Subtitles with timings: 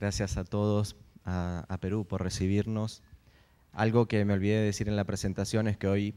[0.00, 0.96] Gracias a todos,
[1.26, 3.02] a, a Perú por recibirnos.
[3.72, 6.14] Algo que me olvidé de decir en la presentación es que hoy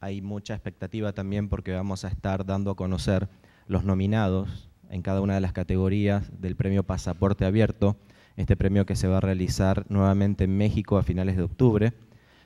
[0.00, 3.28] hay mucha expectativa también porque vamos a estar dando a conocer
[3.66, 7.96] los nominados en cada una de las categorías del premio Pasaporte Abierto,
[8.36, 11.92] este premio que se va a realizar nuevamente en México a finales de octubre,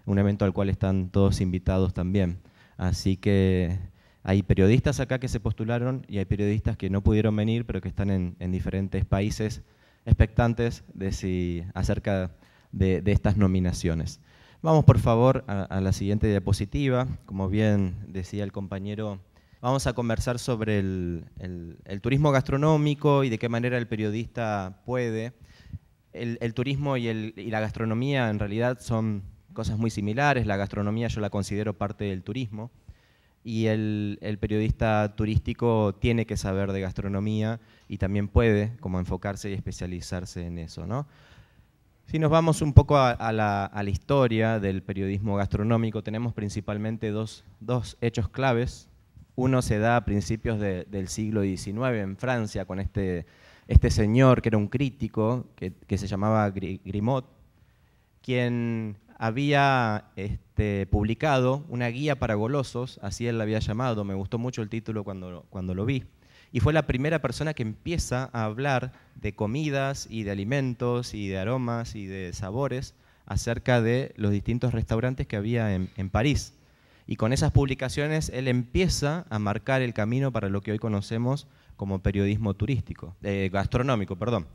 [0.05, 2.39] un evento al cual están todos invitados también.
[2.77, 3.79] Así que
[4.25, 7.89] hay periodistas acá que se postularon y hay periodistas que no pudieron venir, pero que
[7.89, 9.63] están en, diferentes países
[10.05, 12.33] expectantes de si, acerca
[12.73, 14.21] de, estas nominaciones.
[14.63, 17.07] Vamos por favor a, la siguiente diapositiva.
[17.27, 19.21] Como bien decía el compañero,
[19.61, 25.33] vamos a conversar sobre el, turismo gastronómico y de qué manera el periodista puede.
[26.13, 30.47] El, turismo y, y la gastronomía en realidad son cosas muy similares.
[30.47, 32.71] La gastronomía yo la considero parte del turismo
[33.45, 39.55] y el, periodista turístico tiene que saber de gastronomía y también puede como enfocarse y
[39.55, 40.87] especializarse en eso.
[40.87, 41.07] ¿no?
[42.07, 47.45] Si nos vamos un poco a, la, historia del periodismo gastronómico, tenemos principalmente dos,
[48.01, 48.89] hechos claves.
[49.35, 53.27] Uno se da a principios del siglo XIX en Francia con este,
[53.67, 57.25] este señor que era un crítico, que, que se llamaba Grimaud,
[58.21, 64.37] quien había este, publicado una guía para golosos, así él la había llamado, me gustó
[64.37, 66.03] mucho el título cuando, cuando lo vi,
[66.51, 71.29] y fue la primera persona que empieza a hablar de comidas y de alimentos y
[71.29, 76.55] de aromas y de sabores acerca de los distintos restaurantes que había en, París.
[77.07, 81.47] Y con esas publicaciones él empieza a marcar el camino para lo que hoy conocemos
[81.77, 84.49] como periodismo turístico, eh, gastronómico, perdón.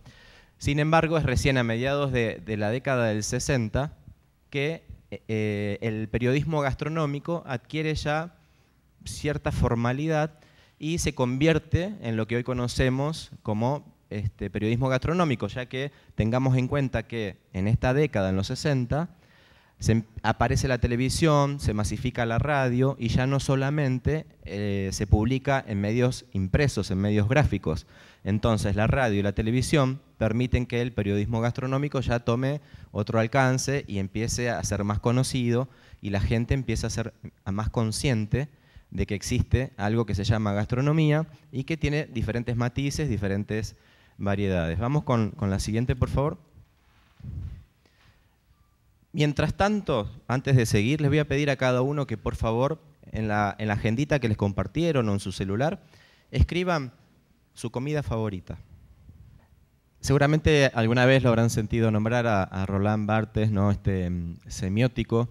[0.58, 3.94] Sin embargo, es recién a mediados de, de la década del 60
[4.58, 8.34] que eh, el periodismo gastronómico adquiere ya
[9.06, 10.40] cierta formalidad
[10.80, 16.58] y se convierte en lo que hoy conocemos como este, periodismo gastronómico, ya que tengamos
[16.58, 19.10] en cuenta que en esta década, en los 60,
[19.78, 25.64] se, aparece la televisión, se masifica la radio y ya no solamente eh, se publica
[25.68, 27.86] en medios impresos, en medios gráficos.
[28.28, 32.60] Entonces la radio y la televisión permiten que el periodismo gastronómico ya tome
[32.92, 35.70] otro alcance y empiece a ser más conocido
[36.02, 37.14] y la gente empieza a ser
[37.46, 38.50] más consciente
[38.92, 43.78] de que existe algo que se llama gastronomía y que tiene diferentes matices, diferentes
[44.18, 44.78] variedades.
[44.78, 46.38] Vamos con la siguiente, por favor.
[49.14, 52.82] Mientras tanto, antes de seguir, les voy a pedir a cada uno que por favor,
[53.14, 55.82] en la, en la agendita que les compartieron o en su celular,
[56.30, 56.92] escriban
[57.58, 58.60] su comida favorita.
[60.00, 63.72] Seguramente alguna vez lo habrán sentido nombrar a, Roland Barthes, ¿no?
[63.72, 65.28] este mm, semiótico,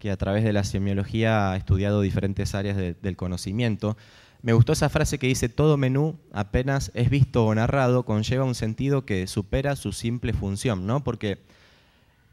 [0.00, 3.96] que a través de la semiología ha estudiado diferentes áreas del conocimiento.
[4.42, 8.56] Me gustó esa frase que dice, todo menú apenas es visto o narrado conlleva un
[8.56, 11.04] sentido que supera su simple función, ¿no?
[11.04, 11.38] Porque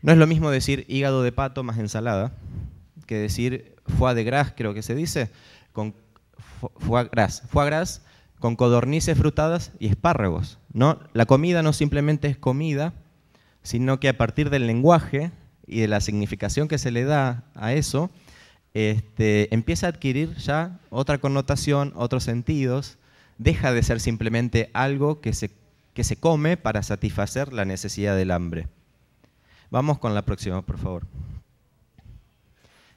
[0.02, 2.32] no es lo mismo decir hígado de pato más ensalada
[3.06, 5.30] que decir foie de gras, creo que se dice,
[5.74, 5.94] con
[6.80, 8.02] foie gras, foie gras
[8.40, 10.60] con codornices frutadas y espárragos.
[10.74, 11.00] ¿no?
[11.14, 12.94] La comida no simplemente es comida,
[13.64, 15.32] sino que a partir del lenguaje
[15.66, 18.10] y de la significación que se le da a eso,
[18.74, 22.98] este, empieza a adquirir ya otra connotación, otros sentidos,
[23.38, 25.52] deja de ser simplemente algo que se,
[25.94, 28.68] que se come para satisfacer la necesidad del hambre.
[29.70, 31.08] Vamos con la próxima, por favor.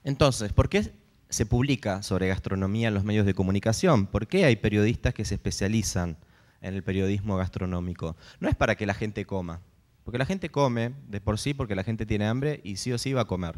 [0.04, 0.92] Entonces, ¿por qué
[1.30, 4.06] se publica sobre gastronomía en los medios de comunicación?
[4.06, 6.18] ¿Por qué hay periodistas que se especializan
[6.60, 8.16] en el periodismo gastronómico?
[8.40, 9.60] No es para que la gente coma,
[10.04, 12.98] porque la gente come de por sí porque la gente tiene hambre y sí o
[12.98, 13.56] sí va a comer.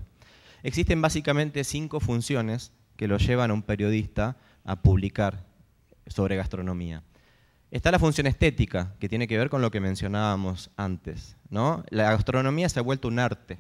[0.63, 5.45] Existen básicamente cinco funciones que lo llevan a un periodista a publicar
[6.07, 7.03] sobre gastronomía.
[7.71, 11.37] Está la función estética, que tiene que ver con lo que mencionábamos antes.
[11.49, 11.85] ¿no?
[11.89, 13.59] La gastronomía se ha vuelto un arte.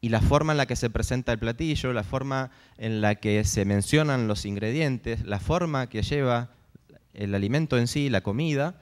[0.00, 3.42] Y la forma en la que se presenta el platillo, la forma en la que
[3.44, 6.50] se mencionan los ingredientes, la forma que lleva
[7.14, 8.80] el alimento en sí, la comida,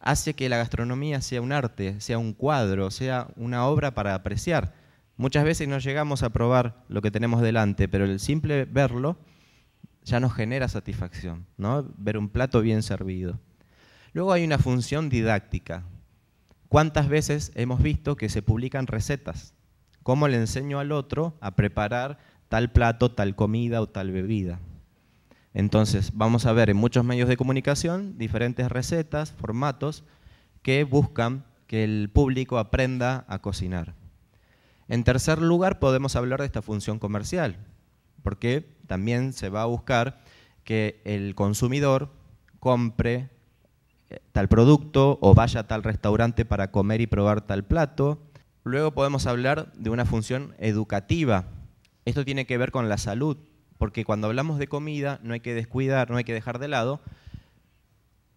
[0.00, 4.74] hace que la gastronomía sea un arte, sea un cuadro, sea una obra para apreciar.
[5.16, 9.18] Muchas veces no llegamos a probar lo que tenemos delante, pero el simple verlo
[10.02, 11.84] ya nos genera satisfacción, ¿no?
[11.96, 13.40] Ver un plato bien servido.
[14.12, 15.84] Luego hay una función didáctica.
[16.68, 19.55] ¿Cuántas veces hemos visto que se publican recetas?
[20.06, 22.18] ¿Cómo le enseño al otro a preparar
[22.48, 24.60] tal plato, tal comida o tal bebida?
[25.52, 30.04] Entonces, vamos a ver en muchos medios de comunicación diferentes recetas, formatos
[30.62, 33.96] que buscan que el público aprenda a cocinar.
[34.86, 37.56] En tercer lugar, podemos hablar de esta función comercial,
[38.22, 40.20] porque también se va a buscar
[40.62, 42.12] que el consumidor
[42.60, 43.28] compre
[44.08, 48.20] eh, tal producto o vaya a tal restaurante para comer y probar tal plato.
[48.66, 51.44] Luego podemos hablar de una función educativa.
[52.04, 53.36] Esto tiene que ver con la salud,
[53.78, 57.00] porque cuando hablamos de comida no hay que descuidar, no hay que dejar de lado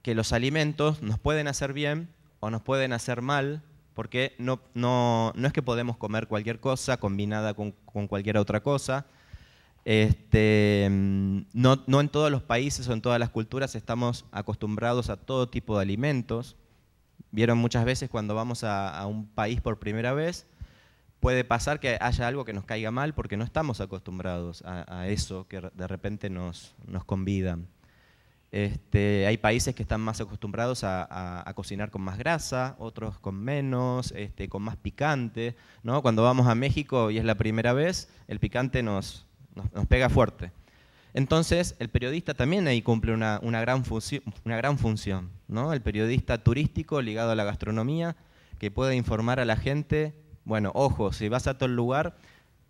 [0.04, 2.10] que los alimentos nos pueden hacer bien
[2.42, 3.64] o nos pueden hacer mal,
[3.96, 8.62] porque no, no, no es que podemos comer cualquier cosa combinada con, con cualquier otra
[8.62, 9.08] cosa.
[9.84, 15.10] Este, mm, no, no, en todos los países o en todas las culturas estamos acostumbrados
[15.10, 16.56] a todo tipo de alimentos.
[17.31, 20.48] Vieron muchas veces cuando vamos a, un país por primera vez,
[21.20, 25.48] puede pasar que haya algo que nos caiga mal porque no estamos acostumbrados a, eso
[25.48, 27.68] que de repente nos, nos convidan.
[28.52, 34.12] Este, hay países que están más acostumbrados a, cocinar con más grasa, otros con menos,
[34.16, 35.56] este, con más picante.
[35.84, 36.02] ¿no?
[36.02, 39.28] Cuando vamos a México y es la primera vez, el picante nos,
[39.74, 40.52] nos pega fuerte.
[41.14, 45.30] Entonces, el periodista también ahí cumple una, gran, función.
[45.48, 45.74] ¿no?
[45.74, 48.16] El periodista turístico ligado a la gastronomía,
[48.60, 50.14] que puede informar a la gente,
[50.46, 52.18] bueno, ojo, si vas a todo el lugar,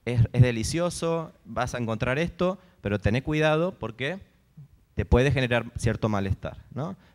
[0.05, 4.19] es, delicioso, vas a encontrar esto, pero tené cuidado porque
[4.95, 6.57] te puede generar cierto malestar.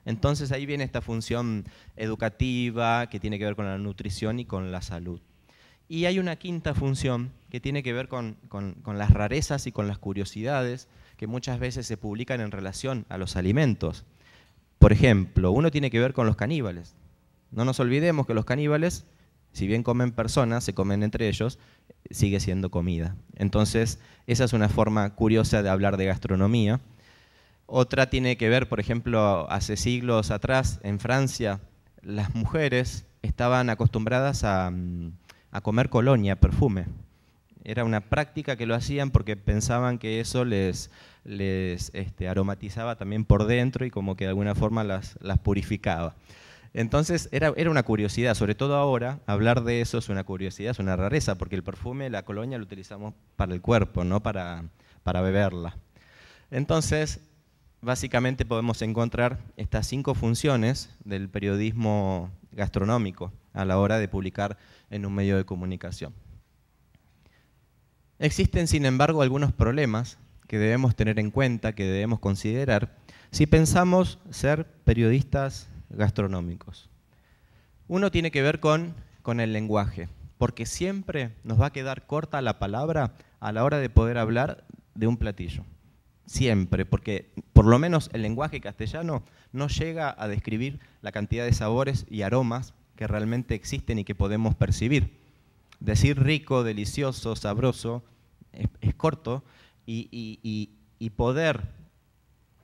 [0.05, 1.65] Entonces ahí viene esta función
[1.97, 5.21] educativa que tiene que ver con la nutrición y con la salud.
[5.89, 8.39] Y hay una quinta función que tiene que ver con,
[8.87, 10.89] las rarezas y con las curiosidades
[11.25, 14.05] que muchas veces se publican en relación a los alimentos.
[14.79, 16.95] Por ejemplo, uno tiene que ver con los caníbales.
[17.51, 19.07] No nos olvidemos que los caníbales,
[19.51, 21.59] si bien comen personas, se comen entre ellos,
[22.11, 23.17] sigue siendo comida.
[23.37, 26.83] Entonces, esa es una forma curiosa de hablar de gastronomía.
[27.65, 31.63] Otra tiene que ver, por ejemplo, hace siglos atrás, en Francia,
[32.03, 34.71] las mujeres estaban acostumbradas a,
[35.53, 36.85] a, comer colonia, perfume.
[37.67, 40.91] Era una práctica que lo hacían porque pensaban que eso les,
[41.25, 46.15] les este, aromatizaba también por dentro y como que de alguna forma las, las purificaba.
[46.75, 50.81] Entonces era, era, una curiosidad, sobre todo ahora, hablar de eso es una curiosidad, es
[50.81, 54.65] una rareza, porque el perfume, la colonia lo utilizamos para el cuerpo, no para,
[55.05, 55.77] para beberla.
[56.51, 57.21] Entonces,
[57.81, 64.57] básicamente podemos encontrar estas cinco funciones del periodismo gastronómico a la hora de publicar
[64.91, 66.13] en un medio de comunicación.
[68.19, 72.97] Existen, sin embargo, algunos problemas que debemos tener en cuenta, que debemos considerar,
[73.31, 76.89] si pensamos ser periodistas gastronómicos.
[77.89, 80.09] Uno tiene que ver con, con el lenguaje,
[80.39, 84.65] porque siempre nos va a quedar corta la palabra a la hora de poder hablar
[84.95, 85.65] de un platillo
[86.27, 91.53] siempre, porque por lo menos el lenguaje castellano no llega a describir la cantidad de
[91.53, 95.19] sabores y aromas que realmente existen y que podemos percibir.
[95.81, 98.05] Decir rico, delicioso, sabroso
[98.53, 99.45] es, es corto
[99.87, 100.71] y,
[101.17, 101.69] poder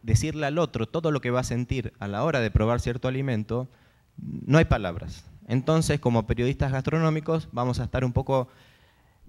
[0.02, 3.06] decirle al otro todo lo que va a sentir a la hora de probar cierto
[3.08, 3.68] alimento,
[4.16, 5.24] no hay palabras.
[5.46, 8.48] Entonces, como periodistas gastronómicos, vamos a estar un poco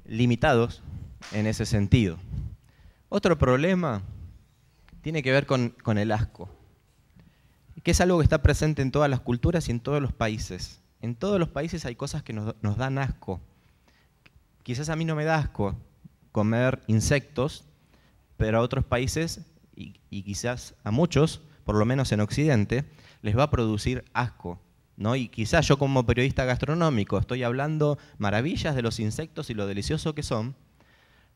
[0.06, 0.82] limitados
[1.34, 2.18] en ese sentido.
[3.10, 4.02] Otro problema
[5.02, 6.50] tiene que ver con, con el asco,
[7.84, 10.82] que es algo que está presente en todas las culturas y en todos los países.
[11.02, 13.42] En todos los países hay cosas que nos, nos dan asco.
[14.64, 15.76] Quizás a mí no me da asco
[16.32, 17.66] comer insectos,
[18.42, 19.42] pero a otros países,
[19.76, 22.86] y, y, quizás a muchos, por lo menos en Occidente,
[23.22, 24.60] les va a producir asco.
[24.98, 25.16] ¿no?
[25.16, 30.16] Y quizás yo como periodista gastronómico estoy hablando maravillas de los insectos y lo delicioso
[30.16, 30.56] que son,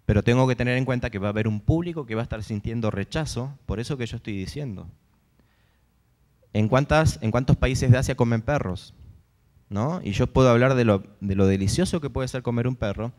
[0.08, 2.24] pero tengo que tener en cuenta que va a haber un público que va a
[2.24, 4.88] estar sintiendo rechazo por eso que yo estoy diciendo.
[6.54, 8.96] ¿En, cuántas, en cuántos países de Asia comen perros?
[9.70, 10.02] ¿No?
[10.04, 13.14] Y yo puedo hablar de lo, de lo delicioso que puede ser comer un perro.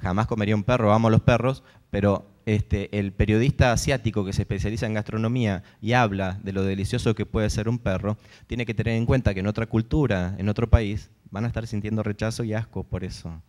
[0.00, 4.86] Jamás comería un perro, amo los perros, pero este, el periodista asiático que se especializa
[4.86, 8.94] en gastronomía y habla de lo delicioso que puede ser un perro, tiene que tener
[8.94, 12.54] en cuenta que en otra cultura, en otro país, van a estar sintiendo rechazo y
[12.54, 13.42] asco por eso.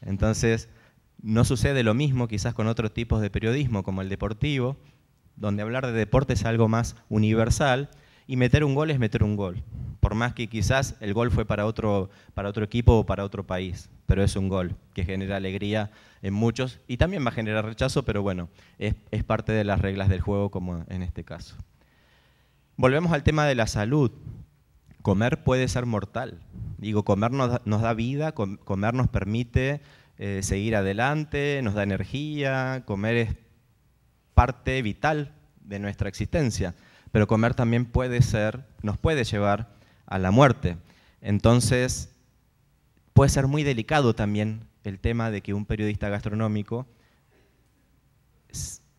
[0.00, 0.68] Entonces,
[1.22, 4.76] no sucede lo mismo quizás con otros tipos de periodismo, como el deportivo,
[5.36, 7.90] donde hablar de deporte es algo más universal
[8.26, 9.62] y meter un gol es meter un gol.
[10.00, 13.46] Por más que quizás el gol fue para otro, para otro equipo o para otro
[13.46, 15.90] país, pero es un gol que genera alegría
[16.22, 18.48] en muchos y también va a generar rechazo, pero bueno,
[18.78, 21.56] es, es parte de las reglas del juego como en este caso.
[22.76, 24.10] Volvemos al tema de la salud.
[25.02, 26.40] Comer puede ser mortal.
[26.78, 29.80] Digo, comer nos da, nos da vida, comer nos permite
[30.18, 33.36] eh, seguir adelante, nos da energía, comer es
[34.34, 36.74] parte vital de nuestra existencia,
[37.12, 39.68] pero comer también puede ser, nos puede llevar
[40.06, 40.76] a la muerte.
[41.20, 42.10] Entonces,
[43.12, 46.86] puede ser muy delicado también el tema de que un periodista gastronómico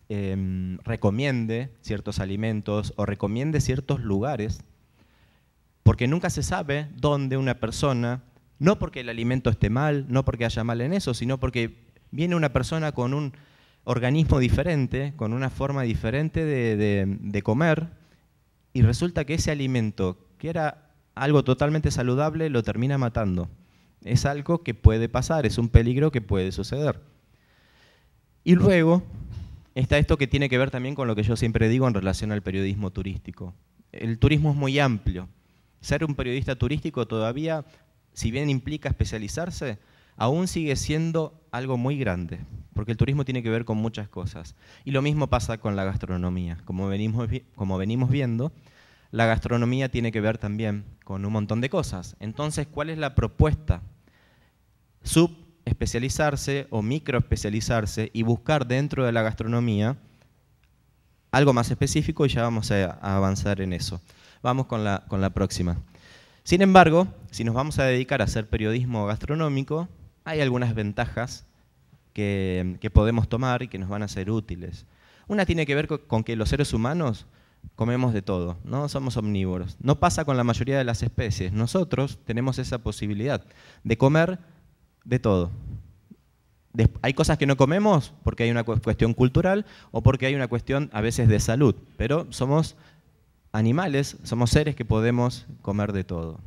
[0.08, 4.64] eh, recomiende ciertos alimentos o recomiende ciertos lugares
[5.84, 8.22] porque nunca se sabe dónde una persona,
[8.58, 11.76] no porque el alimento esté mal, no porque haya mal en eso, sino porque
[12.10, 13.34] viene una persona con un
[13.84, 17.88] organismo diferente, con una forma diferente de, comer,
[18.74, 23.48] y resulta que ese alimento, que era algo totalmente saludable, lo termina matando.
[24.02, 27.00] Es algo que puede pasar, es un peligro que puede suceder.
[28.42, 29.04] Y luego
[29.76, 32.32] está esto que tiene que ver también con lo que yo siempre digo en relación
[32.32, 33.54] al periodismo turístico.
[33.92, 35.28] El turismo es muy amplio.
[35.80, 37.64] Ser un periodista turístico todavía,
[38.12, 39.78] si bien implica especializarse,
[40.16, 42.40] aún sigue siendo algo muy grande,
[42.74, 44.54] porque el turismo tiene que ver con muchas cosas.
[44.84, 46.58] Y lo mismo pasa con la gastronomía.
[46.64, 48.52] Como venimos, como venimos viendo,
[49.10, 52.16] la gastronomía tiene que ver también con un montón de cosas.
[52.18, 53.82] Entonces, ¿cuál es la propuesta?
[55.02, 59.96] Subespecializarse o microespecializarse y buscar dentro de la gastronomía
[61.30, 64.00] algo más específico y ya vamos a, avanzar en eso.
[64.42, 65.76] Vamos con la, con la próxima.
[66.42, 69.88] Sin embargo, si nos vamos a dedicar a hacer periodismo gastronómico,
[70.24, 71.46] hay algunas ventajas
[72.12, 74.86] que, podemos tomar y que nos van a ser útiles.
[75.26, 77.26] Una tiene que ver con que los seres humanos
[77.76, 79.76] comemos de todo, no somos omnívoros.
[79.80, 81.52] No pasa con la mayoría de las especies.
[81.52, 83.44] Nosotros tenemos esa posibilidad
[83.82, 84.38] de comer
[85.04, 85.50] de todo.
[87.02, 90.90] hay cosas que no comemos porque hay una cuestión cultural o porque hay una cuestión
[90.92, 92.76] a veces de salud, pero somos
[93.52, 96.40] animales, somos seres que podemos comer de todo.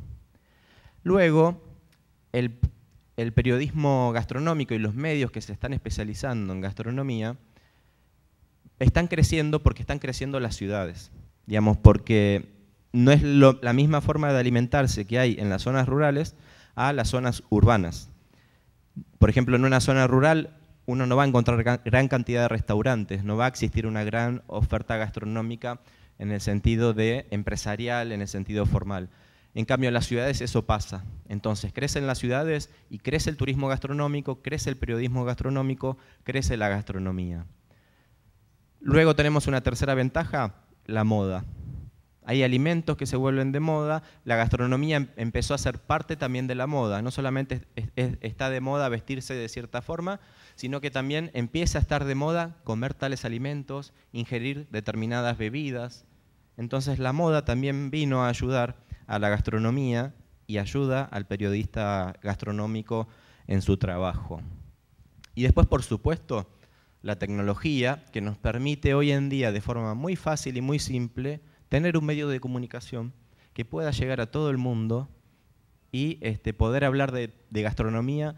[1.02, 1.62] Luego,
[2.32, 2.58] el,
[3.32, 7.36] periodismo gastronómico y los medios que se están especializando en gastronomía
[8.78, 11.10] están creciendo porque están creciendo las ciudades,
[11.46, 12.48] digamos, porque
[12.92, 16.36] no es la misma forma de alimentarse que hay en las zonas rurales
[16.76, 18.08] a las zonas urbanas.
[19.18, 20.54] Por ejemplo, en una zona rural
[20.86, 24.42] uno no va a encontrar gran cantidad de restaurantes, no va a existir una gran
[24.46, 25.80] oferta gastronómica
[26.18, 29.10] en el sentido de empresarial, en el sentido formal.
[29.58, 31.02] En cambio, en las ciudades eso pasa.
[31.28, 36.68] Entonces, crecen las ciudades y crece el turismo gastronómico, crece el periodismo gastronómico, crece la
[36.68, 37.44] gastronomía.
[38.78, 40.54] Luego tenemos una tercera ventaja,
[40.86, 41.44] la moda.
[42.24, 46.46] Hay alimentos que se vuelven de moda, la gastronomía em-, empezó a ser parte también
[46.46, 47.02] de la moda.
[47.02, 47.62] No solamente
[47.96, 50.20] está de moda vestirse de cierta forma,
[50.54, 56.04] sino que también empieza a estar de moda comer tales alimentos, ingerir determinadas bebidas.
[56.56, 60.14] Entonces la moda también vino a ayudar a la gastronomía
[60.46, 63.08] y ayuda al periodista gastronómico
[63.48, 64.40] en su trabajo.
[65.34, 66.48] Y después, por supuesto,
[67.02, 71.40] la tecnología que nos permite hoy en día de forma muy fácil y muy simple
[71.68, 73.12] tener un medio de comunicación
[73.52, 75.08] que pueda llegar a todo el mundo
[75.90, 78.36] y este, poder hablar de, gastronomía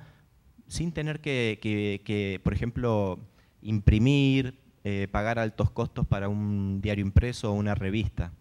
[0.69, 3.19] sin tener que, por ejemplo,
[3.61, 8.33] imprimir, eh, pagar altos costos para un diario impreso o una revista.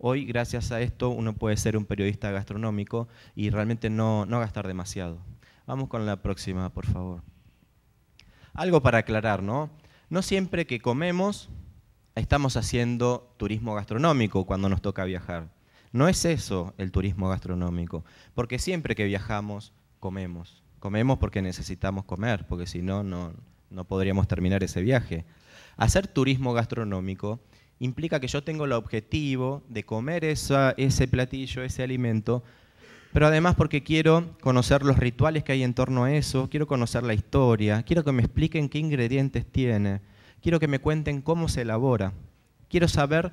[0.00, 4.68] Hoy, gracias a esto, uno puede ser un periodista gastronómico y realmente no, no gastar
[4.68, 5.18] demasiado.
[5.66, 7.22] Vamos con la próxima, por favor.
[8.54, 9.70] Algo para aclarar, ¿no?
[10.08, 11.50] No siempre que comemos
[12.14, 15.48] estamos haciendo turismo gastronómico cuando nos toca viajar.
[15.90, 20.62] No es eso el turismo gastronómico, porque siempre que viajamos comemos.
[20.78, 25.24] Comemos porque necesitamos comer, porque si no, no podríamos terminar ese viaje.
[25.76, 27.40] Hacer turismo gastronómico
[27.80, 32.42] implica que yo tengo el objetivo de comer ese platillo, ese alimento,
[33.12, 37.02] pero además porque quiero conocer los rituales que hay en torno a eso, quiero conocer
[37.02, 40.00] la historia, quiero que me expliquen qué ingredientes tiene,
[40.42, 42.12] quiero que me cuenten cómo se elabora,
[42.68, 43.32] quiero saber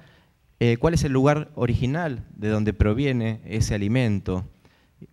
[0.60, 4.46] eh, cuál es el lugar original de donde proviene ese alimento,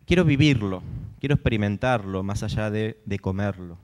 [0.06, 0.82] quiero vivirlo,
[1.18, 3.78] quiero experimentarlo más allá de, de comerlo.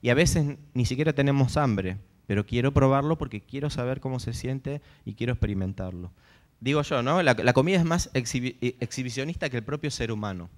[0.00, 4.32] Y a veces ni siquiera tenemos hambre, pero quiero probarlo porque quiero saber cómo se
[4.32, 6.12] siente y quiero experimentarlo.
[6.60, 7.22] Digo yo, ¿no?
[7.22, 10.48] La, comida es más eh, exhibicionista que el propio ser humano.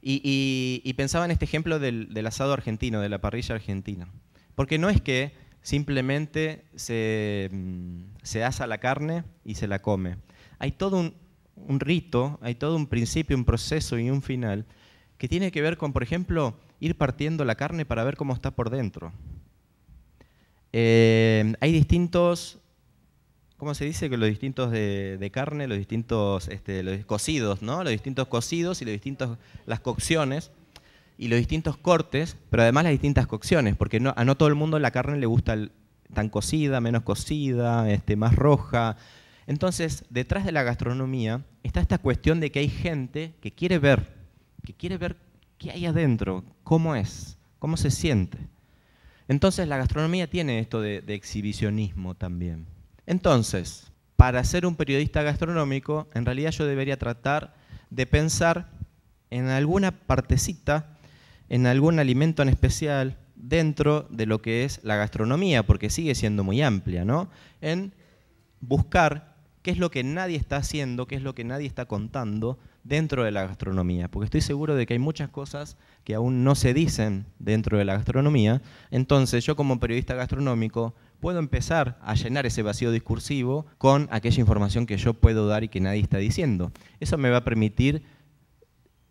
[0.00, 4.08] Y, pensaba en este ejemplo del, asado argentino, de la parrilla argentina.
[4.54, 10.16] Porque no es que simplemente se, mm, asa la carne y se la come.
[10.58, 11.12] Hay todo
[11.54, 14.66] un rito, hay todo un principio, un proceso y un final
[15.18, 18.50] que tiene que ver con, por ejemplo, ir partiendo la carne para ver cómo está
[18.50, 19.12] por dentro.
[20.72, 22.58] Eh, hay distintos,
[23.58, 24.08] ¿cómo se dice?
[24.08, 27.82] Que los distintos de, carne, los distintos este, los cocidos, ¿no?
[27.84, 30.50] Los distintos cocidos y los distintos, las cocciones
[31.18, 34.78] y los distintos cortes, pero además las distintas cocciones, porque a no todo el mundo
[34.78, 35.56] la carne le gusta
[36.12, 38.96] tan cocida, menos cocida, este, más roja.
[39.46, 44.14] Entonces, detrás de la gastronomía está esta cuestión de que hay gente que quiere ver,
[44.64, 45.16] que quiere ver
[45.58, 48.38] qué hay adentro, cómo es, cómo se siente.
[49.32, 52.66] Entonces la gastronomía tiene esto de, exhibicionismo también.
[53.06, 57.54] Entonces, para ser un periodista gastronómico, en realidad yo debería tratar
[57.88, 58.68] de pensar
[59.30, 60.98] en alguna partecita,
[61.48, 66.44] en algún alimento en especial, dentro de lo que es la gastronomía, porque sigue siendo
[66.44, 67.30] muy amplia, ¿no?
[67.62, 67.94] En
[68.60, 72.58] buscar qué es lo que nadie está haciendo, qué es lo que nadie está contando
[72.84, 76.54] dentro de la gastronomía, porque estoy seguro de que hay muchas cosas que aún no
[76.54, 78.60] se dicen dentro de la gastronomía,
[78.90, 84.86] entonces yo como periodista gastronómico puedo empezar a llenar ese vacío discursivo con aquella información
[84.86, 86.72] que yo puedo dar y que nadie está diciendo.
[86.98, 88.02] Eso me va a permitir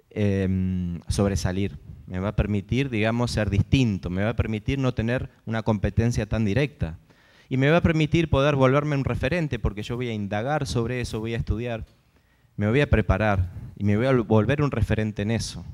[0.10, 5.30] em, sobresalir, me va a permitir, digamos, ser distinto, me va a permitir no tener
[5.46, 7.00] una competencia tan directa.
[7.48, 11.00] Y me va a permitir poder volverme un referente porque yo voy a indagar sobre
[11.00, 11.86] eso, voy a estudiar,
[12.55, 15.65] me voy a preparar y me voy a volver un referente en eso.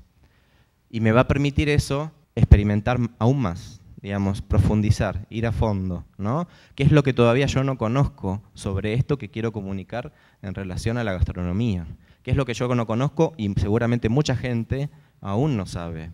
[0.90, 6.48] Y me va a permitir eso experimentar aún más, digamos, profundizar, ir a fondo, ¿no?
[6.76, 10.98] ¿Qué es lo que todavía yo no conozco sobre esto que quiero comunicar en relación
[10.98, 11.88] a la gastronomía?
[12.24, 16.12] ¿Qué es lo que yo no conozco y seguramente mucha gente aún no sabe?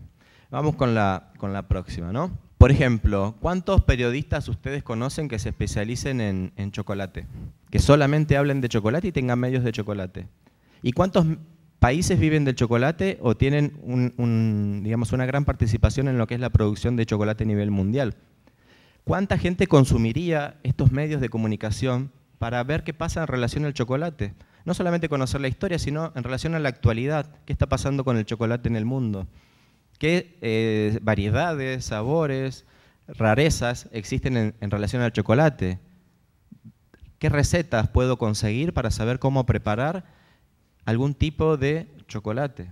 [0.50, 2.30] Vamos con la, con la próxima, ¿no?
[2.58, 7.26] Por ejemplo, ¿cuántos periodistas ustedes conocen que se especialicen en, en chocolate?
[7.70, 10.26] Que solamente hablen de chocolate y tengan medios de chocolate.
[10.86, 11.24] ¿Y cuántos
[11.78, 16.50] países viven del chocolate o tienen digamos, una gran participación en lo que es la
[16.50, 18.16] producción de chocolate a nivel mundial.
[19.04, 24.34] ¿Cuánta gente consumiría estos medios de comunicación para ver qué pasa en relación al chocolate?
[24.64, 28.16] No solamente conocer la historia, sino en relación a la actualidad, qué está pasando con
[28.16, 29.26] el chocolate en el mundo.
[29.98, 32.64] ¿Qué eh, variedades, sabores,
[33.08, 35.80] rarezas existen en, en relación al chocolate?
[37.18, 40.23] ¿Qué recetas puedo conseguir para saber cómo preparar
[40.84, 42.70] algún tipo de chocolate.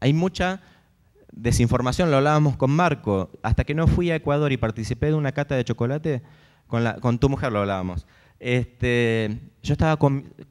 [0.00, 0.60] Hay mucha
[1.32, 5.32] desinformación, lo hablábamos con Marco, hasta que no fui a Ecuador y participé de una
[5.32, 6.22] cata de chocolate,
[6.66, 8.06] con, tu mujer lo hablábamos.
[8.40, 9.98] Este, yo estaba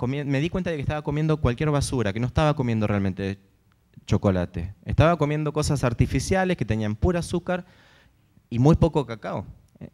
[0.08, 3.40] me di cuenta de que estaba comiendo cualquier basura, que no estaba comiendo realmente
[4.06, 4.74] chocolate.
[4.86, 7.66] Estaba comiendo cosas artificiales que tenían pura azúcar
[8.50, 9.46] y muy poco cacao.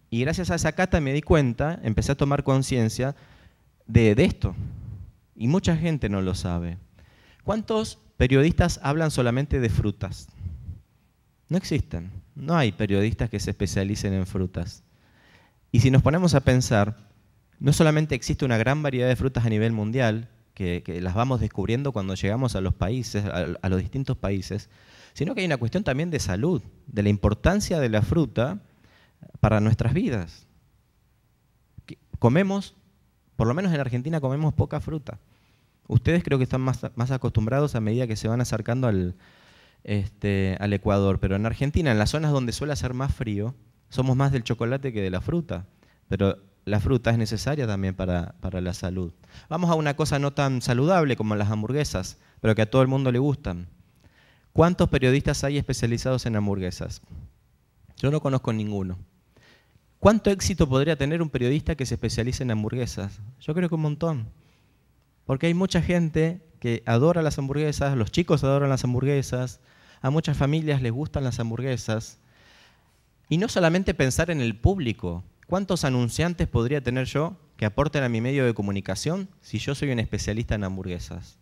[0.10, 3.16] Y gracias a esa cata me di cuenta, empecé a tomar conciencia
[3.88, 4.56] de esto,
[5.40, 6.78] y mucha gente no lo sabe.
[7.46, 10.28] ¿Cuántos periodistas hablan solamente de frutas?
[11.48, 12.12] No existen.
[12.36, 14.84] No hay periodistas que se especialicen en frutas.
[15.72, 16.98] Y si nos ponemos a pensar,
[17.58, 21.94] no solamente existe una gran variedad de frutas a nivel mundial, que, las vamos descubriendo
[21.94, 24.70] cuando llegamos a los países, a los distintos países,
[25.14, 28.60] sino que hay una cuestión también de salud, de la importancia de la fruta
[29.40, 30.48] para nuestras vidas.
[32.20, 32.76] Comemos,
[33.38, 35.18] por lo menos en Argentina comemos poca fruta.
[35.90, 39.16] Ustedes creo que están más, acostumbrados a medida que se van acercando al,
[39.84, 43.56] este, al Ecuador, pero en Argentina, en las zonas donde suele hacer más frío,
[43.90, 45.66] somos más del chocolate que de la fruta,
[46.08, 49.14] pero la fruta es necesaria también para, para, la salud.
[49.50, 52.88] Vamos a una cosa no tan saludable como las hamburguesas, pero que a todo el
[52.88, 53.68] mundo le gustan.
[54.54, 57.02] ¿Cuántos periodistas hay especializados en hamburguesas?
[57.98, 59.00] Yo no conozco ninguno.
[59.98, 63.20] ¿Cuánto éxito podría tener un periodista que se especialice en hamburguesas?
[63.40, 64.28] Yo creo que un montón.
[65.30, 69.60] Porque hay mucha gente que adora las hamburguesas, los chicos adoran las hamburguesas,
[70.02, 72.18] a muchas familias les gustan las hamburguesas.
[73.30, 75.24] Y no solamente pensar en el público.
[75.46, 79.92] ¿Cuántos anunciantes podría tener yo que aporten a mi medio de comunicación si yo soy
[79.92, 81.38] un especialista en hamburguesas?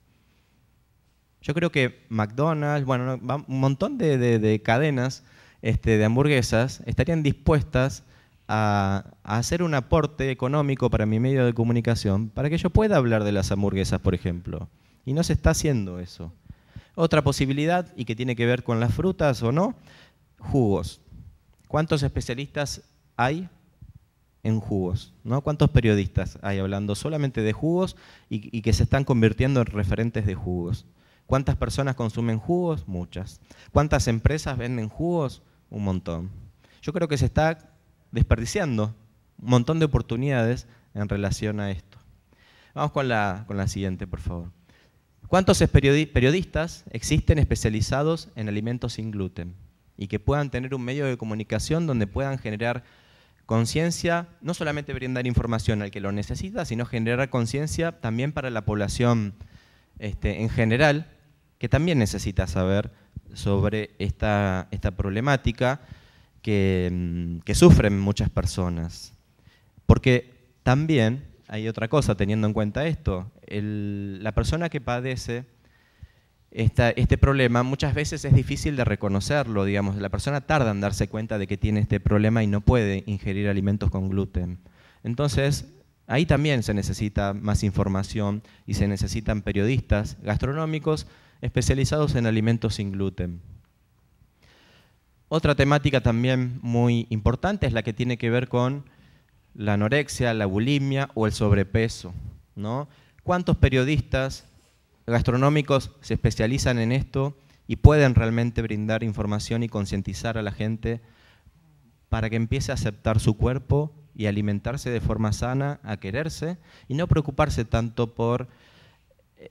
[1.41, 5.23] Yo creo que McDonald's, bueno, un montón de, cadenas
[5.62, 8.04] este, de hamburguesas estarían dispuestas
[8.48, 13.24] a, hacer un aporte económico para mi medio de comunicación para que yo pueda hablar
[13.24, 14.70] de las hamburguesas, por ejemplo.
[15.06, 16.34] Y no se está haciendo eso.
[16.96, 19.76] Otra posibilidad, y que tiene que ver con las frutas o no,
[20.40, 21.02] jugos.
[21.68, 22.82] ¿Cuántos especialistas
[23.16, 23.50] hay
[24.44, 25.14] en jugos?
[25.24, 25.42] ¿no?
[25.42, 27.96] ¿Cuántos periodistas hay hablando solamente de jugos
[28.30, 30.86] y, y que se están convirtiendo en referentes de jugos?
[31.26, 32.88] ¿Cuántas personas consumen jugos?
[32.88, 33.42] Muchas.
[33.74, 35.44] ¿Cuántas empresas venden jugos?
[35.70, 36.32] Un montón.
[36.82, 37.77] Yo creo que se está
[38.12, 38.96] desperdiciando
[39.41, 41.98] un montón de oportunidades en relación a esto.
[42.74, 44.52] Vamos con la, con la siguiente, por favor.
[45.28, 49.56] ¿Cuántos periodistas existen especializados en alimentos sin gluten
[49.98, 52.84] y que puedan tener un medio de comunicación donde puedan generar
[53.46, 58.65] conciencia, no solamente brindar información al que lo necesita, sino generar conciencia también para la
[58.65, 59.34] población
[60.00, 61.08] este, en general,
[61.58, 62.91] que también necesita saber
[63.34, 65.82] sobre esta, esta problemática
[66.48, 69.14] Mm, que, sufren muchas personas.
[69.86, 70.34] Porque
[70.64, 73.32] también hay otra cosa teniendo en cuenta esto.
[73.50, 75.46] la persona que padece
[76.52, 79.98] este problema muchas veces es difícil de reconocerlo, digamos.
[79.98, 83.50] La persona tarda en darse cuenta de que tiene este problema y no puede ingerir
[83.50, 84.60] alimentos con gluten.
[85.04, 85.66] Entonces,
[86.10, 91.06] Ahí también se necesita más información y se necesitan periodistas gastronómicos
[91.42, 93.42] especializados en alimentos sin gluten.
[95.30, 98.86] Otra temática también muy importante es la que tiene que ver con
[99.54, 102.13] la anorexia, la bulimia o el sobrepeso.
[103.24, 104.46] ¿Cuántos periodistas
[105.06, 107.38] gastronómicos se especializan en esto
[107.68, 111.02] y pueden realmente brindar información y concientizar a la gente
[112.08, 116.94] para que empiece a aceptar su cuerpo y alimentarse de forma sana, a quererse y
[116.94, 118.48] no preocuparse tanto por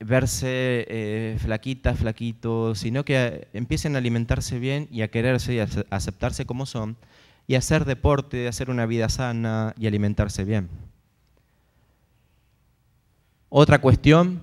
[0.01, 5.69] verse eh, flaquitas, flaquitos, sino que empiecen a alimentarse bien y a quererse y a
[5.91, 6.97] aceptarse como son
[7.47, 10.69] y hacer deporte, hacer una vida sana y alimentarse bien.
[13.49, 14.41] Otra cuestión,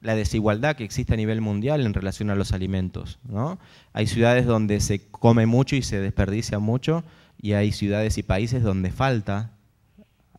[0.00, 3.18] la desigualdad que existe a nivel mundial en relación a los alimentos.
[3.28, 3.58] ¿no?
[3.92, 7.04] Hay ciudades donde se come mucho y se desperdicia mucho
[7.40, 9.52] y hay ciudades y países donde falta,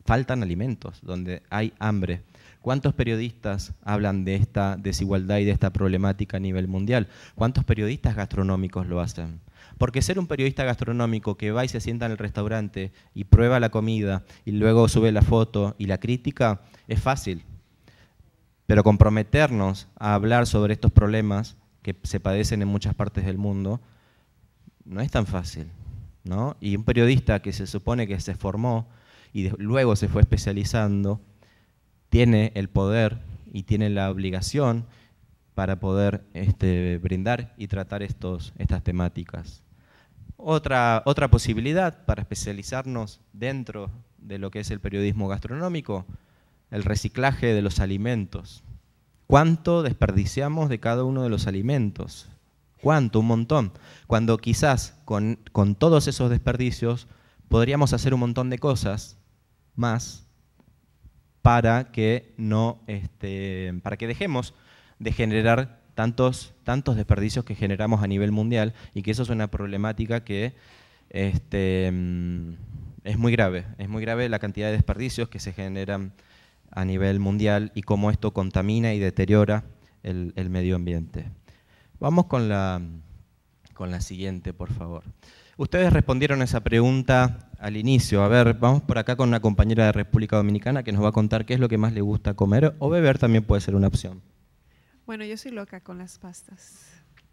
[0.06, 2.22] faltan alimentos, donde hay hambre.
[2.68, 7.08] ¿Cuántos periodistas hablan de esta desigualdad y de esta problemática a nivel mundial?
[7.34, 9.40] ¿Cuántos periodistas gastronómicos lo hacen?
[9.78, 13.62] Porque ser un periodista gastronómico que va y se sienta en el restaurante y prueba
[13.62, 17.46] la comida y luego sube la foto y la crítica es fácil.
[18.66, 23.80] Pero comprometernos a hablar sobre estos problemas que se padecen en muchas partes del mundo
[24.84, 25.68] no es tan fácil.
[26.26, 26.58] ¿no?
[26.60, 28.90] Y un periodista que se supone que se formó
[29.32, 31.22] y luego se fue especializando,
[32.10, 33.20] tiene el poder
[33.52, 34.86] y tiene la obligación
[35.56, 39.64] para poder este, brindar y tratar estos, estas temáticas.
[40.36, 43.90] Otra, otra posibilidad para especializarnos dentro
[44.20, 46.06] de lo que es el periodismo gastronómico,
[46.70, 48.64] el reciclaje de los alimentos.
[49.26, 52.30] ¿Cuánto desperdiciamos de cada uno de los alimentos?
[52.82, 53.22] ¿Cuánto?
[53.22, 53.74] Un montón.
[54.06, 57.08] Cuando quizás con, con todos esos desperdicios
[57.50, 59.18] podríamos hacer un montón de cosas
[59.76, 60.27] más
[61.48, 64.54] para que, no, este, para que dejemos
[65.00, 69.48] de generar tantos, tantos desperdicios que generamos a nivel mundial y que eso es una
[69.48, 70.56] problemática que
[71.10, 72.52] este, mm,
[73.06, 73.64] es muy grave.
[73.78, 76.12] Es muy grave la cantidad de desperdicios que se generan
[76.70, 79.64] a nivel mundial y cómo esto contamina y deteriora
[80.04, 81.30] el, medio ambiente.
[82.02, 82.82] Vamos con la,
[83.74, 85.06] con la siguiente, por favor.
[85.58, 88.22] Ustedes respondieron a esa pregunta al inicio.
[88.22, 91.12] A ver, vamos por acá con una compañera de República Dominicana que nos va a
[91.12, 93.88] contar qué es lo que más le gusta comer o beber también puede ser una
[93.88, 94.22] opción.
[95.08, 96.86] Bueno, yo soy loca con las pastas.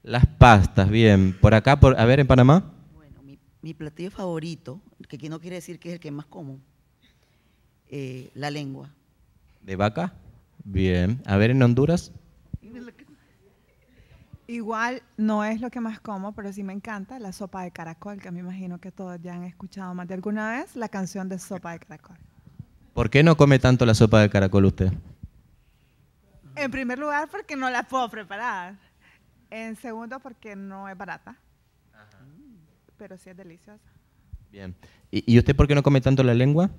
[0.03, 1.37] Las pastas, bien.
[1.39, 2.73] Por acá, por, a ver, en Panamá.
[2.95, 3.21] Bueno,
[3.61, 6.61] mi, platillo favorito, que aquí no quiere decir que es el que más como,
[7.91, 8.89] eh, la lengua.
[9.61, 10.15] ¿De vaca?
[10.65, 11.21] Bien.
[11.27, 12.11] A ver, en Honduras.
[14.47, 18.21] Igual no es lo que más como, pero sí me encanta la sopa de caracol,
[18.21, 21.39] que me imagino que todos ya han escuchado más de alguna vez la canción de
[21.39, 22.17] sopa de caracol.
[22.93, 24.93] ¿Por qué no come tanto la sopa de caracol usted?
[26.57, 28.77] En primer lugar, porque no la puedo preparar.
[29.51, 31.37] En segundo, porque no es barata.
[32.99, 33.83] Pero sí es deliciosa.
[34.53, 34.75] Bien.
[35.11, 36.71] ¿Y, usted por qué no come tanto la lengua?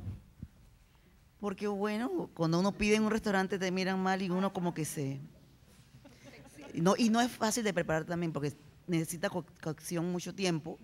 [1.39, 4.85] Porque bueno, cuando uno pide en un restaurante te miran mal y uno como que
[4.85, 5.19] se
[6.81, 8.53] no, y no es fácil de preparar también porque
[8.87, 10.79] necesita cocción mucho tiempo,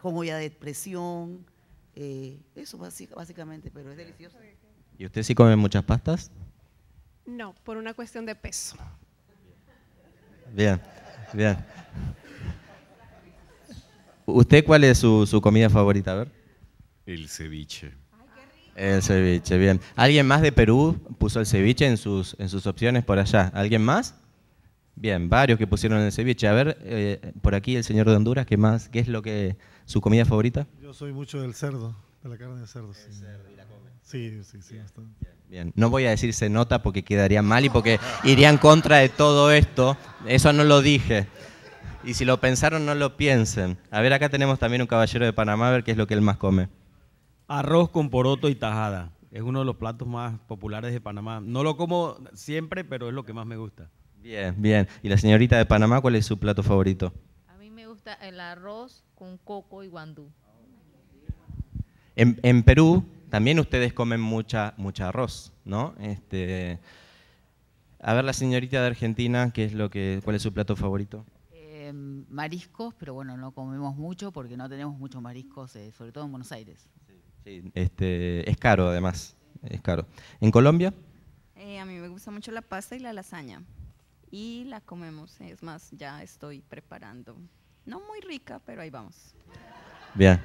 [0.00, 1.44] con olla de presión,
[1.94, 4.38] eh, eso básicamente, pero es delicioso.
[4.96, 6.30] ¿Y usted sí come muchas pastas?
[7.26, 8.76] No, por una cuestión de peso.
[10.54, 10.80] Bien,
[11.32, 11.58] bien.
[14.24, 16.12] ¿Usted cuál es su, su comida favorita?
[16.12, 16.32] A ver.
[17.06, 17.92] El ceviche.
[18.76, 19.80] El ceviche, bien.
[19.96, 23.50] ¿Alguien más de Perú puso el ceviche en sus, en sus opciones por allá?
[23.54, 24.14] ¿Alguien más?
[25.00, 26.48] Bien, varios que pusieron el ceviche.
[26.48, 28.88] A ver, eh, por aquí el señor de Honduras, ¿qué más?
[28.88, 30.66] ¿Qué es lo que su comida favorita?
[30.82, 32.92] Yo soy mucho del cerdo, de la carne de cerdo.
[32.94, 33.12] Sí.
[33.12, 33.90] cerdo y la come.
[34.02, 34.76] Sí, sí, sí.
[35.48, 38.96] Bien, no voy a decir se nota porque quedaría mal y porque iría en contra
[38.96, 39.96] de todo esto.
[40.26, 41.28] Eso no lo dije.
[42.02, 43.78] Y si lo pensaron, no lo piensen.
[43.92, 46.14] A ver, acá tenemos también un caballero de Panamá, a ver qué es lo que
[46.14, 46.68] él más come.
[47.46, 49.12] Arroz con poroto y tajada.
[49.30, 51.40] Es uno de los platos más populares de Panamá.
[51.40, 53.90] No lo como siempre, pero es lo que más me gusta.
[54.22, 54.88] Bien, bien.
[55.02, 57.12] ¿Y la señorita de Panamá cuál es su plato favorito?
[57.46, 60.30] A mí me gusta el arroz con coco y guandú.
[62.16, 65.94] En, Perú también ustedes comen mucha, mucha arroz, ¿no?
[66.00, 66.80] Este,
[68.00, 71.24] a ver la señorita de Argentina, ¿qué es lo que, ¿cuál es su plato favorito?
[71.52, 76.24] Eh, mariscos, pero bueno, no comemos mucho porque no tenemos muchos mariscos, eh, sobre todo
[76.24, 76.88] en Buenos Aires.
[77.44, 80.04] Sí, este, es caro además, es caro.
[80.40, 80.92] ¿En Colombia?
[81.54, 83.62] Eh, a mí me gusta mucho la pasta y la lasaña
[84.30, 85.40] y la comemos.
[85.40, 87.36] Es más, ya estoy preparando.
[87.86, 89.34] No muy rica, pero ahí vamos.
[90.14, 90.40] Bien.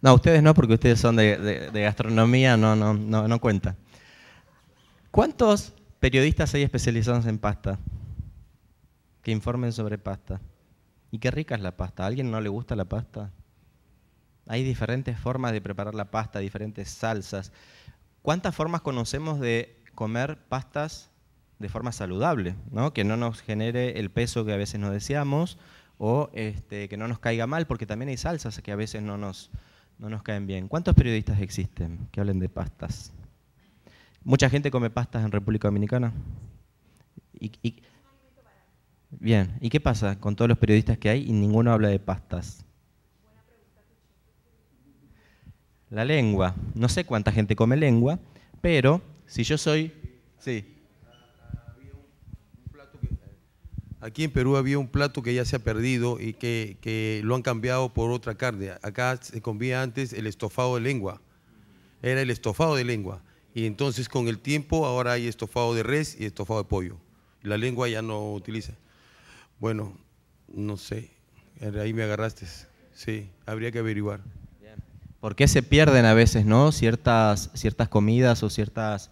[0.00, 1.36] No, ustedes no, porque ustedes son de,
[1.72, 3.76] de- gastronomía, no, no, no, no cuenta.
[5.10, 7.78] ¿Cuántos periodistas hay especializados en pasta?
[9.22, 10.40] Que informen sobre pasta.
[11.10, 12.04] ¿Y qué rica es la pasta?
[12.04, 13.32] ¿A alguien no le gusta la pasta?
[14.46, 17.52] Hay diferentes formas de preparar la pasta, diferentes salsas.
[18.22, 21.10] ¿Cuántas formas conocemos de comer pastas
[21.58, 22.54] de forma saludable?
[22.70, 22.92] ¿no?
[22.92, 25.58] Que no nos genere el peso que a veces nos deseamos
[25.98, 29.18] o este, que no nos caiga mal, porque también hay salsas que a veces no
[29.18, 29.50] nos,
[29.98, 30.68] no nos caen bien.
[30.68, 33.12] ¿Cuántos periodistas existen que hablen de pastas?
[34.22, 36.12] ¿Mucha gente come pastas en República Dominicana?
[37.40, 37.82] Y-
[39.10, 42.64] bien, ¿y qué pasa con todos los periodistas que hay y ninguno habla de pastas?
[45.90, 46.54] La lengua.
[46.74, 48.20] No sé cuánta gente come lengua,
[48.60, 49.92] pero si yo soy...
[50.38, 50.77] Sí.
[54.00, 57.34] Aquí en Perú había un plato que ya se ha perdido y que, que lo
[57.34, 58.70] han cambiado por otra carne.
[58.82, 61.20] Acá se comía antes el estofado de lengua.
[62.02, 63.22] Era el estofado de lengua.
[63.54, 66.96] Y entonces con el tiempo ahora hay estofado de res y estofado de pollo.
[67.42, 68.74] La lengua ya no utiliza.
[69.58, 69.96] Bueno,
[70.46, 71.10] no sé.
[71.80, 72.46] Ahí me agarraste.
[72.94, 74.20] Sí, habría que averiguar.
[75.20, 76.70] ¿Por qué se pierden a veces, no?
[76.70, 79.10] Ciertas, ciertas comidas o ciertas,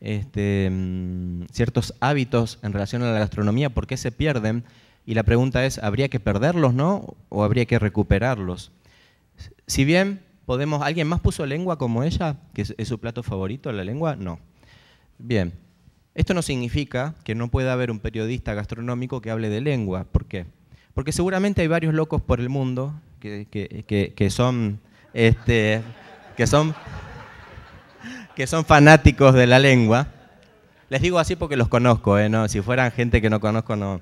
[0.00, 4.64] este, mm, ciertos hábitos en relación a la gastronomía, ¿por qué se pierden?
[5.04, 7.14] Y la pregunta es, ¿habría que perderlos, no?
[7.28, 8.72] ¿O habría que recuperarlos?
[9.66, 12.36] Si bien podemos, ¿alguien más puso lengua como ella?
[12.54, 14.16] ¿Que es, su plato favorito, la lengua?
[14.16, 14.38] No.
[15.18, 15.52] Bien.
[16.14, 20.04] Esto no significa que no pueda haber un periodista gastronómico que hable de lengua.
[20.04, 20.46] ¿Por qué?
[20.94, 24.80] Porque seguramente hay varios locos por el mundo que- que- que son,
[25.12, 25.82] este,
[26.36, 26.74] que, son,
[28.36, 30.08] que son fanáticos de la lengua.
[30.90, 32.28] Les digo así porque los conozco, ¿eh?
[32.28, 34.00] No, si fueran gente que no conozco, no.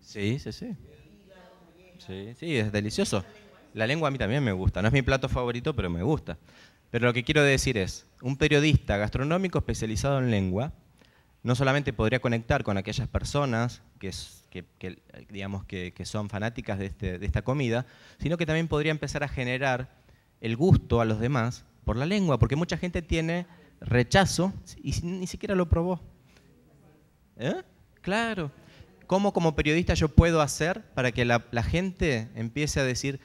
[0.00, 0.76] Sí, sí, sí.
[2.04, 3.24] Sí, sí, es delicioso.
[3.72, 4.82] La lengua a mí también me gusta.
[4.82, 6.36] No es mi plato favorito, pero me gusta.
[6.90, 10.72] Pero lo que quiero decir es, un periodista gastronómico especializado en lengua
[11.42, 14.12] no solamente podría conectar con aquellas personas que,
[14.78, 17.86] que- digamos, que, son fanáticas de, este- de esta comida,
[18.18, 19.88] sino que también podría empezar a generar
[20.40, 23.46] el gusto a los demás por la lengua, porque mucha gente tiene
[23.80, 24.52] rechazo
[24.82, 26.00] y ni siquiera lo probó.
[27.36, 27.62] ¿Eh?
[28.00, 28.50] Claro.
[29.06, 33.20] ¿Cómo como periodista yo puedo hacer para que la, la gente empiece a decir,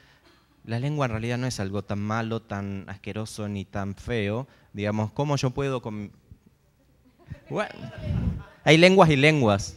[0.64, 4.46] la lengua en realidad no es algo tan malo, tan asqueroso ni tan feo?
[4.72, 5.80] Digamos, ¿cómo yo puedo...
[5.82, 6.10] com-
[7.50, 7.72] Bueno,
[8.64, 9.76] hay lenguas y lenguas.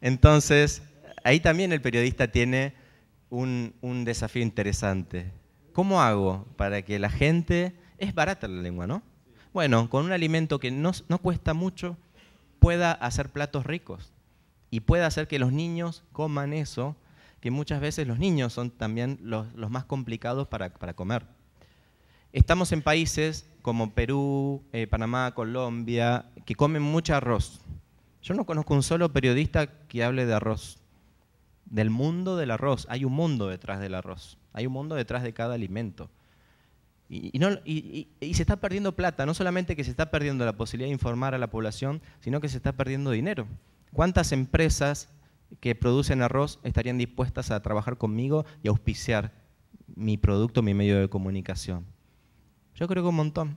[0.00, 0.82] Entonces,
[1.24, 2.74] ahí también el periodista tiene
[3.30, 5.32] un, un desafío interesante.
[5.72, 7.74] ¿Cómo hago para que la gente...
[7.98, 9.02] Es barata la lengua, ¿no?
[9.54, 11.96] Bueno, con un alimento que no, no cuesta mucho,
[12.58, 14.12] pueda hacer platos ricos
[14.70, 16.94] y pueda hacer que los niños coman eso,
[17.40, 21.26] que muchas veces los niños son también los, los más complicados para, para comer.
[22.32, 27.60] Estamos en países como Perú, eh, Panamá, Colombia, que comen mucho arroz.
[28.22, 30.78] Yo no conozco un solo periodista que hable de arroz.
[31.64, 32.86] Del mundo del arroz.
[32.88, 34.38] Hay un mundo detrás del arroz.
[34.52, 36.08] Hay un mundo detrás de cada alimento.
[37.08, 40.86] Y, no- y se está perdiendo plata, no solamente que se está perdiendo la posibilidad
[40.86, 43.48] de informar a la población, sino que se está perdiendo dinero.
[43.92, 45.08] ¿Cuántas empresas
[45.58, 49.32] que producen arroz estarían dispuestas a trabajar conmigo y auspiciar
[49.96, 51.84] mi producto, mi medio de comunicación?
[52.76, 53.56] Yo creo que un montón.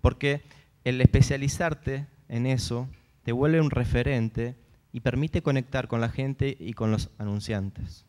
[0.00, 0.42] Porque
[0.84, 2.88] el especializarte en eso
[3.24, 4.56] te vuelve un referente
[4.92, 8.06] y permite conectar con la gente y con los anunciantes.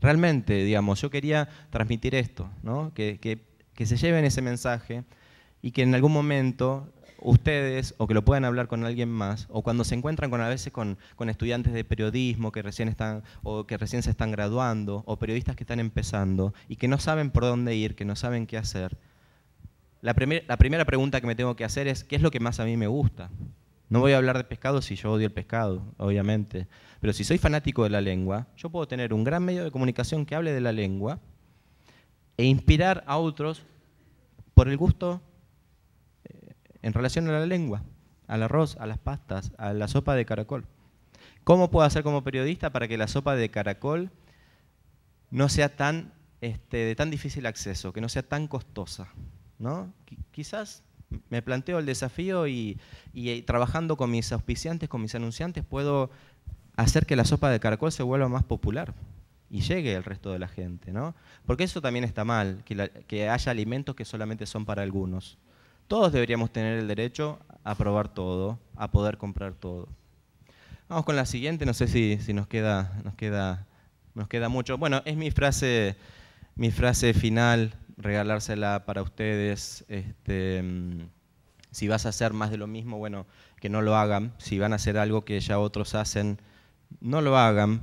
[0.00, 2.92] Realmente, digamos, yo quería transmitir esto, ¿no?
[2.94, 3.52] que, que-
[3.86, 5.02] se lleven ese mensaje
[5.60, 9.62] y que en algún momento ustedes, o que lo puedan hablar con alguien más, o
[9.62, 13.66] cuando se encuentran con a veces con, con estudiantes de periodismo que recién están, o
[13.66, 17.42] que recién se están graduando, o periodistas que están empezando y que no saben por
[17.42, 18.96] dónde ir, que no saben qué hacer,
[20.02, 22.40] la, primer- la primera pregunta que me tengo que hacer es, ¿qué es lo que
[22.40, 23.30] más a mí me gusta?
[23.88, 26.66] No voy a hablar de pescado si yo odio el pescado, obviamente.
[27.00, 30.24] Pero si soy fanático de la lengua, yo puedo tener un gran medio de comunicación
[30.26, 31.20] que hable de la lengua
[32.36, 33.62] e inspirar a otros
[34.54, 35.20] por el gusto
[36.24, 37.82] eh, en relación a la lengua,
[38.28, 40.64] al arroz, a las pastas, a la sopa de caracol.
[41.44, 44.10] ¿Cómo puedo hacer como periodista para que la sopa de caracol
[45.30, 49.08] no sea tan, este, de tan difícil acceso, que no sea tan costosa?
[49.62, 49.92] ¿No?
[50.08, 50.82] Qui- Quizás
[51.30, 52.78] me planteo el desafío y,
[53.14, 56.10] eh, trabajando con mis auspiciantes, con mis anunciantes, puedo
[56.76, 58.94] hacer que la sopa de caracol se vuelva más popular
[59.50, 61.14] y llegue al resto de la gente, ¿no?
[61.46, 65.36] Porque eso también está mal, que haya alimentos que solamente son para algunos.
[65.86, 69.88] Todos deberíamos tener el derecho a probar todo, a poder comprar todo.
[70.88, 73.66] Vamos con la siguiente, no sé si, si nos, queda, nos, queda,
[74.14, 74.78] nos queda mucho.
[74.78, 75.96] Bueno, es mi frase,
[76.56, 79.84] mi frase final, regalársela para ustedes.
[79.88, 81.08] Este, mm,
[81.70, 83.26] si vas a hacer más de lo mismo, bueno,
[83.60, 84.34] que no lo hagan.
[84.38, 86.38] Si van a hacer algo que ya otros hacen,
[87.00, 87.80] no lo hagan,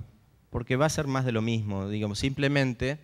[0.50, 1.90] porque va a ser más de lo mismo.
[1.90, 3.00] Digamos, simplemente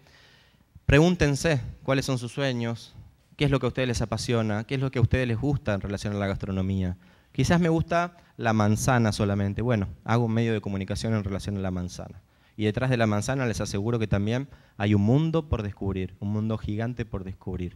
[0.86, 2.96] pregúntense cuáles son sus sueños,
[3.38, 5.40] qué es lo que a ustedes les apasiona, qué es lo que a ustedes les
[5.40, 6.98] gusta en relación a la gastronomía.
[7.32, 9.62] Quizás me gusta la manzana solamente.
[9.62, 12.22] Bueno, hago un medio de comunicación en relación a la manzana.
[12.56, 16.30] Y detrás de la manzana les aseguro que también hay un mundo por descubrir, un
[16.30, 17.74] mundo gigante por descubrir.